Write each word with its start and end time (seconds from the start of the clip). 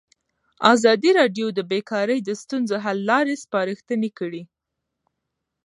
ازادي 0.73 1.11
راډیو 1.19 1.47
د 1.53 1.59
بیکاري 1.71 2.17
د 2.23 2.29
ستونزو 2.41 2.75
حل 2.83 2.99
لارې 3.09 3.35
سپارښتنې 3.43 4.09
کړي. 4.19 4.43